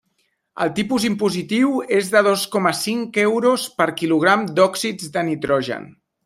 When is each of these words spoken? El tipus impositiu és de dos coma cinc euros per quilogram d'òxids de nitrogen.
El 0.63 0.69
tipus 0.77 1.03
impositiu 1.09 1.75
és 1.97 2.09
de 2.15 2.23
dos 2.29 2.45
coma 2.55 2.71
cinc 2.79 3.21
euros 3.25 3.67
per 3.83 3.89
quilogram 4.01 4.49
d'òxids 4.61 5.13
de 5.19 5.27
nitrogen. 5.31 5.87